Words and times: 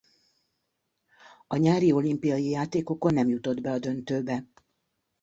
A 1.47 1.55
nyári 1.55 1.91
olimpiai 1.91 2.49
játékokon 2.49 3.13
nem 3.13 3.27
jutott 3.27 3.61
be 3.61 3.71
a 3.71 3.79
döntőbe. 3.79 4.47